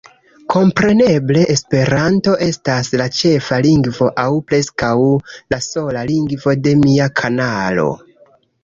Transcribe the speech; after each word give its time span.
Kompreneble, 0.51 1.43
Esperanto 1.55 2.33
estas 2.47 2.89
la 3.03 3.07
ĉefa 3.19 3.61
lingvo 3.69 4.11
aŭ 4.25 4.29
preskaŭ 4.49 4.93
la 5.57 5.65
sola 5.71 6.09
lingvo 6.15 6.61
de 6.67 6.79
mia 6.85 7.13
kanalo. 7.23 7.89